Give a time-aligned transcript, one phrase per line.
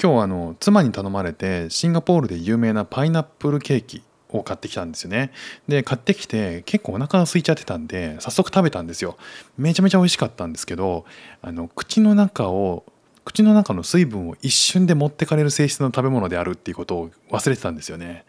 [0.00, 5.32] 今日あの妻に頼まれてシンガポールで有名なパイナップルケーキを買ってきたんですよね。
[5.66, 9.16] で買ってきて結構お腹が空いちゃってたんで早速食べたんですよ。
[9.56, 11.04] めちゃめちゃ美味しかったんですけど
[11.42, 12.84] あの口の中を
[13.24, 18.24] 口の中の水分を一瞬で持ってかれる性質の食べ物であるっていうことを忘れてたんですよね。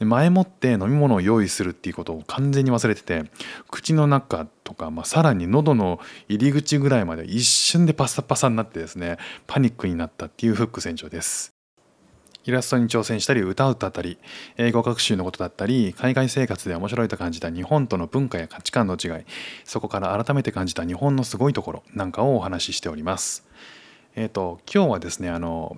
[0.00, 3.24] 前もって飲み物を用意するっていうことを完全に忘れてて
[3.70, 9.16] 口の中とか、まあ、さらに喉の入り口ぐらいまで一瞬でパサパサになってですね
[9.46, 11.56] パニックになったっていうフック船長です。
[12.44, 14.18] イラストに挑戦したり歌を歌ったり
[14.56, 19.24] 英語学習のことだったり海外生活で面白いと感じた日本との文化や価値観の違い
[19.64, 23.44] そこから改めて感じた日本のすごいところなんかをお話ししております。
[24.14, 25.76] えっ、ー、と今日はですねあの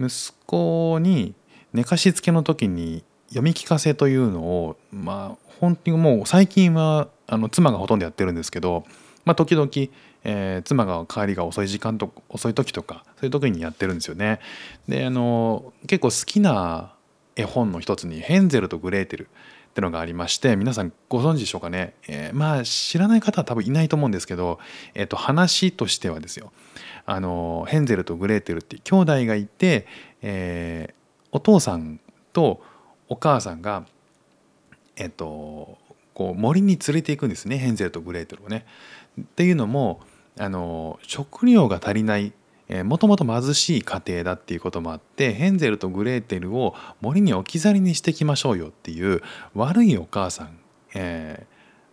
[0.00, 1.34] 息子に
[1.74, 8.84] 寝かしつけの時に読み聞かせというのをまあ本当にもう最近はあの妻がほとんどやってるんですけど、
[9.24, 9.70] まあ、時々、
[10.24, 14.40] えー、妻が帰りが遅い時間と遅い時とかそういう時にやってるんですよね。
[14.86, 16.92] であの結構好きな
[17.34, 19.28] 絵本の一つに「ヘンゼルとグレーテル」
[19.72, 24.58] ってのがありまして皆さんご存知でしょうかね、えー、まあ知らない方は多分いないと思うんですけど、
[24.92, 26.52] えー、と話としてはですよ
[27.06, 29.86] あのヘンゼルとグレーテルっていう兄弟がいて、
[30.20, 32.00] えー、お父さん
[32.34, 32.62] と
[33.12, 33.84] お母さんが
[34.96, 35.76] えっと
[36.14, 38.64] こう森に連れていくんですねヘンゼルとグレーテルをね。
[39.20, 40.00] っていうのも
[40.38, 42.32] あの食料が足りない
[42.84, 49.20] もともと貧しい家庭だっていうこともあってヘンゼルとグレーテルを森に置き去りにしてきましょうよっていう
[49.54, 50.58] 悪いお母さん、
[50.94, 51.46] え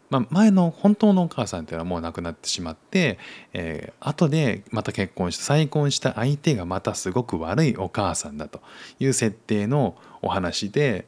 [0.10, 3.20] まあ、前の本当のお母さんっていうのはもう亡くなってしまって、
[3.54, 8.62] えー、後でまた結婚して再婚した相手がまたすごく悪いお母さんだと
[9.00, 11.06] いう設定のお話で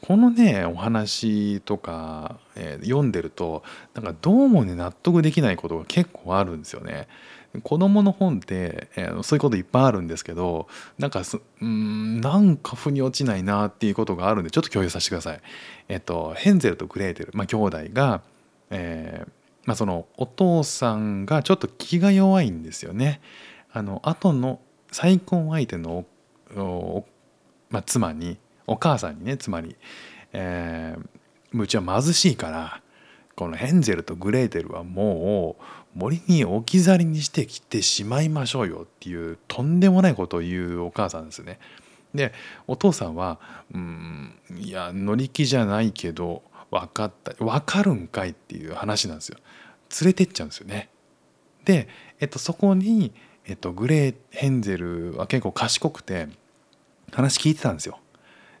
[0.00, 3.62] このねお話とか、えー、読んでると
[3.94, 7.08] なんかどうもね納得できないことが結構あるんですよね。
[7.62, 10.66] 子供の本って、えー、そういうこといっぱいあるんですけど
[10.98, 15.40] なんかすうんなんか腑に落ちないなっていうことがあるんでちょっと共有させてください。
[15.88, 18.22] えっとヘンゼルとグレーテル、まあ、兄弟が、
[18.70, 19.28] えー
[19.66, 23.20] まあ、そのお父さんがちょっと気が弱いんですよね。
[23.72, 24.60] あの後の
[24.90, 26.04] 再婚相手の
[27.70, 28.38] まあ、妻に
[28.68, 29.74] お母さんにねつまり、
[30.32, 32.80] えー、うちは貧しいから
[33.36, 35.56] このヘンゼルとグレーテルはも
[35.94, 41.58] う森に置き去りにしてきてしまいましょうよっていうとんでもないことを言うお母さんですね。
[42.14, 42.32] で
[42.68, 43.40] お父さんは
[43.74, 49.38] 「うんいや乗り気じゃないけど分かった分かるんかい」っていう話なんですよ。
[50.00, 50.90] 連れてっちゃうんですよね。
[51.64, 51.88] で、
[52.20, 53.12] えっと、そこに、
[53.46, 56.28] えっと、グレーヘンゼルは結構賢くて
[57.12, 57.98] 話聞いてたんですよ。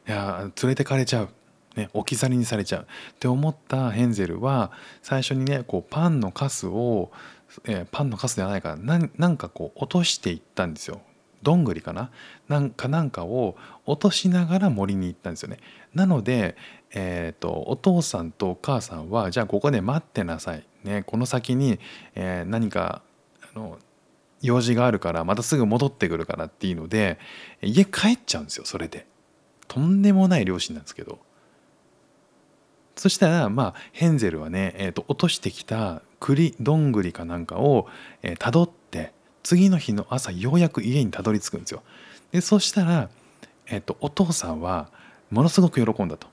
[0.06, 1.28] いや連れてかれちゃう、
[1.76, 4.70] ね、置き去りにされちゃうって思ったヘンゼルは
[5.02, 7.10] 最初にねこうパンのカスを、
[7.64, 11.00] えー、パンのカスではないかななんかこう落としていったんですよ。
[11.42, 12.10] どんぐりかな？
[12.48, 13.54] なんかなんかを
[13.84, 15.58] 落としながら森に行ったんですよね。
[15.92, 16.56] なので、
[16.94, 21.78] えーと、お父さんとお母さんはじゃあここで待ってなさい、ね、この先に、
[22.14, 23.02] えー、何か
[23.54, 23.78] あの
[24.40, 27.18] 用事があるからまたすぐ戻ってくるからっていうので
[27.60, 29.06] 家帰っちゃうんですよそれで。
[29.68, 31.18] とんでもない両親なんですけど
[32.96, 37.88] そしたらまあヘンゼルはね、えー、と落としてきた栗どんぐりかなんかを
[38.38, 39.12] たど、えー、って
[39.42, 41.82] 次の日の朝ようやく家にたどり着くんですよ。
[42.32, 43.10] でそしたら、
[43.66, 44.88] えーと、お父さんは
[45.30, 46.28] ものすごく喜んだと。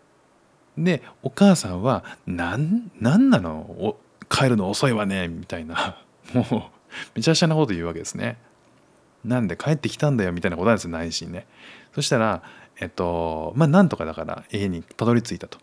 [0.77, 3.51] でお母さんは「なんなんなの？
[3.59, 3.97] お
[4.29, 5.97] 帰るの遅いわね」みたいな
[6.33, 6.45] もう
[7.15, 8.37] めちゃくちゃなこと言うわけですね。
[9.25, 11.45] なんで帰ってきたんだよみたいなことなんですよ内心ね。
[11.93, 12.41] そしたら
[12.79, 15.59] えっとまあなんとかだから家にたどり着いたと。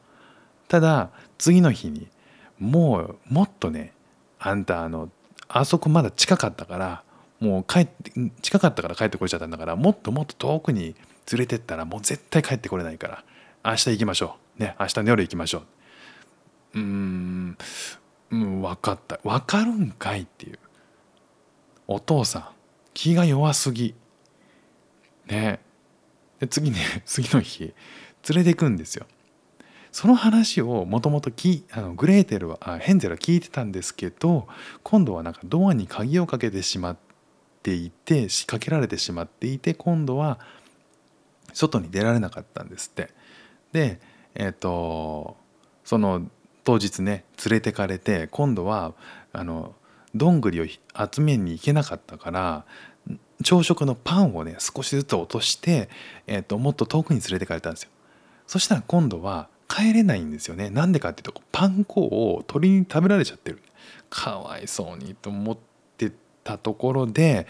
[0.68, 2.08] ただ次の日に
[2.58, 3.92] もうもっとね
[4.38, 5.10] あんたあの
[5.48, 7.02] あそこまだ近かったから
[7.40, 8.12] もう帰って
[8.42, 10.94] 近かったから帰ってこれちゃったんだからもっともっと遠くに
[11.30, 13.24] 連れてったらもう絶対帰ってこれないから
[13.64, 14.62] 明日行きましょう。
[14.62, 15.58] ね明日の夜行きましょ
[16.74, 16.78] う。
[16.78, 17.58] うーん
[18.30, 19.20] うん分かった。
[19.24, 20.58] 分かるんかいっていう。
[21.86, 22.44] お父さん
[22.92, 23.94] 気が弱すぎ。
[25.26, 25.60] ね。
[26.41, 27.74] で次ね次の日
[28.28, 29.06] 連れてくんですよ。
[29.92, 34.46] その話をもともとグレーテルはあヘンゼルは聞いてたんですけど
[34.82, 36.96] 今度はなんかドアに鍵をかけてしまっ
[37.62, 40.38] ていて仕掛けられてしまっていて今度は
[41.52, 43.10] 外に出られなかったんですって。
[43.72, 44.00] で
[44.34, 45.36] えっ、ー、と
[45.84, 46.26] その
[46.64, 48.92] 当日ね連れてかれて今度は
[49.32, 49.74] あの
[50.14, 52.64] どんぐりを集めに行けなかったから
[53.42, 55.88] 朝食のパンをね少しずつ落として、
[56.26, 57.90] えーと、もっと遠くに連れてかれたんですよ
[58.46, 60.70] そしたら今度は帰れないんですよね。
[60.70, 63.62] なんでかっていうとパン粉を鳥に食べられちゃってる。
[64.10, 65.59] かわいそうにと思っ
[65.97, 66.12] て
[66.42, 67.47] たところで、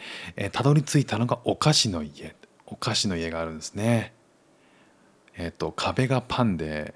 [0.53, 2.35] たどり着いたのがお菓子の家。
[2.67, 4.13] お菓子の家があるんですね。
[5.37, 6.95] えっ、と壁がパンで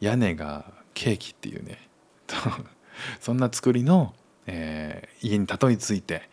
[0.00, 1.88] 屋根がケーキっていうね。
[3.20, 4.14] そんな作りの、
[4.46, 6.28] えー、家にたどり着いて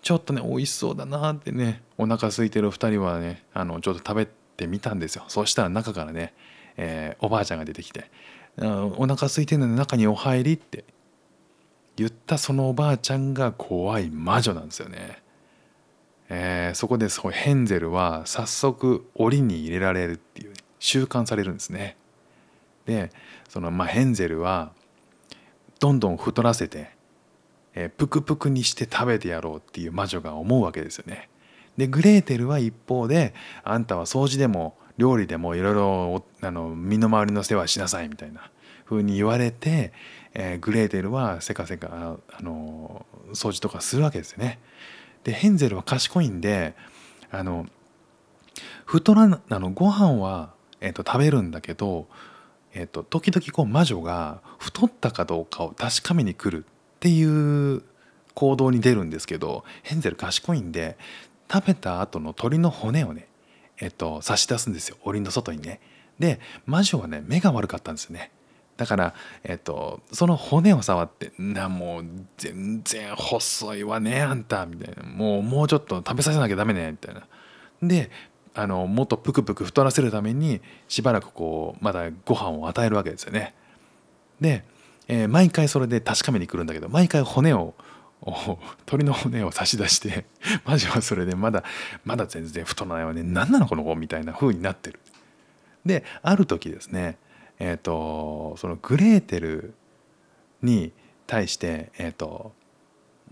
[0.00, 5.24] ちょっとね美味しそうだなってねお腹空いてる2人はねあのちょっと食べてみたんですよ。
[5.28, 6.34] そしたら中からね、
[6.76, 8.10] えー、おばあちゃんが出てきて
[8.58, 10.84] 「お腹空いてるので中にお入り」って
[11.96, 15.22] 言ったそのおばあちゃんが怖い魔女なんですよね。
[16.28, 21.96] えー、そこでそうヘンゼルは早速檻に入れられるっていう習慣されるんですね。
[22.86, 23.10] で
[23.48, 24.72] そのまあヘンゼルは
[25.80, 26.90] どんどん太らせて、
[27.74, 31.28] えー、プクプクにして食べてやろうっていう魔女が思うわけですよね。
[31.76, 36.24] でグレーテルは一方であんたは掃除でも料理でもいろいろ
[36.76, 38.50] 身の回りの世話しなさいみたいな
[38.84, 39.92] 風に言われて、
[40.34, 44.58] えー、グレーテルはせかせかあの掃除とかするわけですよね。
[45.24, 46.74] でヘンゼルは賢いんで
[47.30, 47.66] あの
[48.84, 52.06] 太らあのご飯は、えーと、食べるんだけど、
[52.74, 57.82] えーと、時々こう魔女が太ったかどうかを確かめに来るっていう
[58.34, 60.98] 行動に出るんですけどヘンゼル賢いんで
[61.50, 63.28] 食べた後の鳥の骨をね、
[63.80, 65.80] えっと、差し出すんですよ檻の外にね。
[66.18, 68.30] で魔女はね目が悪かったんですよね。
[68.76, 72.04] だから、えっと、その骨を触って「なもう
[72.36, 77.26] 全然細いわねあんた」みたいな「もうもうちょっと食べさせなきゃダメね」みたいな。
[77.82, 78.10] で
[78.54, 83.54] あのもっとプクプク太らせるためにしばらくこうまだご飯を与えるわけですよね。
[84.40, 84.64] で、
[85.08, 87.74] えー、毎回それで確かめに来るんだけど毎回骨を
[88.86, 90.26] 鳥の骨を差し出して
[90.64, 91.64] 魔女はそれでまだ
[92.04, 95.00] まだ全然太らないわね何なのこの子みたいな風になってる。
[95.84, 97.18] である時ですね
[97.58, 99.74] えっ、ー、とそのグレーテル
[100.62, 100.92] に
[101.26, 102.54] 対してえっ、ー、と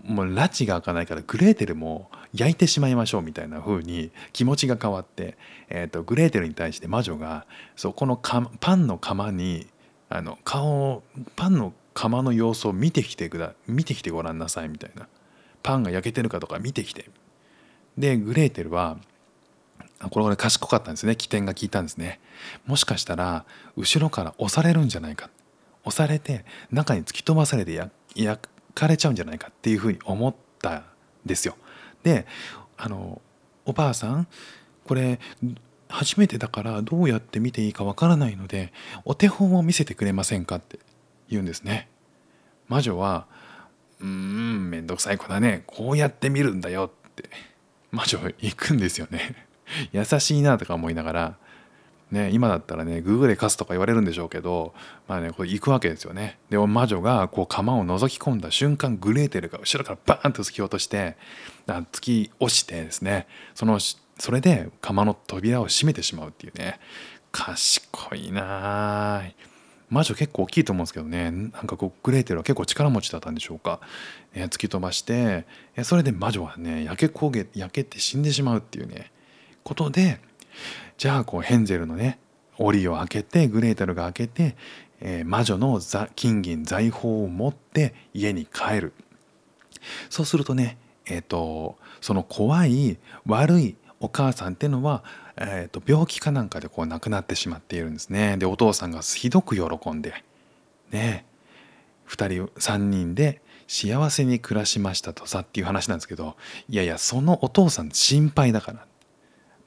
[0.03, 5.37] もう拉致が開かないからグレーテルも焼いてしまいましょうみたいな風に気持ちが変わって、
[5.69, 7.45] えーと、グレーテルに対して魔女が
[7.75, 9.67] そこのパンの釜に
[10.09, 11.03] あの顔
[11.35, 15.07] パンの釜の様子を見てきてくだ見てきてごらんなさいみたいな。
[15.61, 17.09] パンが焼けてるかとか見てきて。
[17.97, 18.97] でグレーテルは
[20.09, 21.15] これこれ賢かったんですね。
[21.15, 22.19] 起点が効いたんですね。
[22.65, 23.45] もしかしたら
[23.77, 25.29] 後ろから押されるんじゃないか。
[25.85, 27.73] 押されて中に突き飛ばされて
[28.15, 29.47] 焼かれちゃうんじゃないか。
[29.49, 30.83] っていうふうに思ったん
[31.25, 31.55] ですよ。
[32.03, 32.25] で
[32.77, 33.21] あの
[33.65, 34.27] おばあさん
[34.85, 35.19] これ
[35.87, 38.73] 初めてだからどうやって見ていいかわからないので
[39.05, 40.79] お手本を見せてくれませんかって。
[41.29, 41.89] 言うんですね。
[42.67, 43.25] 魔女は
[43.99, 45.63] 「うーんめんどくさい子だね。
[45.67, 47.29] こうやって見るんだよ」って。
[47.93, 49.47] 魔女行くんですよね。
[49.93, 51.37] 優しいなとか思いながら、
[52.11, 54.73] ね、今だったらねグーグルで貸すとか言われるんでしょうけど
[55.07, 56.39] まあねこれ行くわけですよね。
[56.49, 61.15] で魔女がこう釜を覗き込んだ瞬間グレーテルが後ろからバーンと突き落として
[61.67, 63.27] 突き押してですね。
[63.53, 66.79] そのそれで釜の扉を閉めてしまうっていうね。
[67.31, 69.23] 賢いなあ
[69.93, 71.29] 魔女結構大きいと思うんですけどね。
[71.29, 73.79] なんかこうグレーテルは結構力持ちだったんでしょうか、
[74.33, 75.45] えー、突き飛ばして、
[75.75, 79.11] え、それで魔女はね焼け焦げ焼けて死んでしまうっていうね
[79.63, 80.19] ことで
[80.97, 82.17] じゃあこうヘンゼルのね
[82.57, 84.55] 檻を開けてグレーテルが開けて、
[84.99, 85.79] えー、魔女の
[86.15, 88.93] 金銀財宝を持って家に帰る。
[90.09, 92.97] そうするとねえっ、ー、とその怖い
[93.27, 95.03] 悪いお母さんっていうのは、
[95.37, 98.37] えーと、病気かなんかでこう亡くなってしまっているんですね。
[98.37, 100.23] でお父さんがひどく喜んで
[100.91, 101.25] ね
[102.07, 106.35] 2人3人で幸せに暮らしましたとさっていう話なんですけど
[106.69, 108.85] いやいやそのお父さん心配だから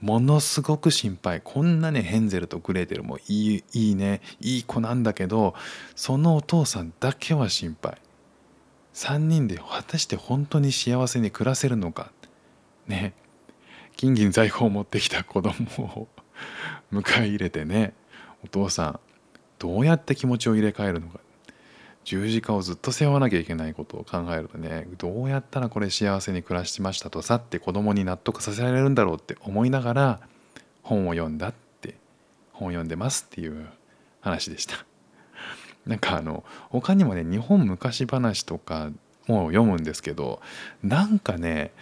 [0.01, 1.41] ものすごく心配。
[1.43, 5.55] こんなねヘンゼルとグレーテルもいいいいねいい子なんだけど
[5.95, 7.97] そのお父さんだけは心配。
[8.95, 12.13] 3人で果たして本当に幸せに暮らせるのか。
[12.87, 13.15] ね
[13.97, 15.53] 金銀財宝を持ってきた子供
[15.85, 16.09] を
[16.93, 17.95] 迎え入れてね
[18.45, 19.01] お父さん
[19.59, 21.19] どうやって気持ちを入れ替えるのか
[22.05, 30.21] 十字架をずっと背負わなきゃいけないことを考えるとねどうやったらこれ幸せに暮らしましたとさって子供に納得させられるんだろうって思いながら
[30.83, 31.97] 本を読んだって
[32.53, 33.67] 本を読んでますっていう
[34.21, 34.77] 話でした。
[35.85, 38.91] なんかあの他にもね日本昔話とか
[39.27, 40.41] も読むんですけど
[40.85, 41.73] なんかね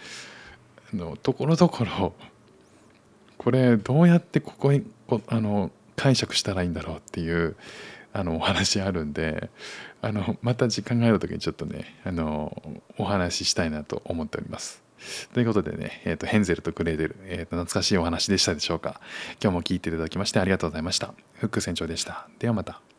[0.93, 2.13] のところどころ
[3.37, 7.55] これどうやってここにこあの解釈したらいいんだろうっていう
[8.13, 9.49] あのお話あるんで
[10.01, 14.83] あのまた時間がある時にちょっとねあのお話ししたいなと思っております。
[15.33, 19.01] ということでね、えーと、ヘンゼルとグレーデル、えーと、懐かしいお話でしたでしょうか。
[19.41, 21.13] 今日も聞いていただきましてありがとうございました。
[21.33, 22.27] フック船長でした。
[22.39, 22.94] ではまた。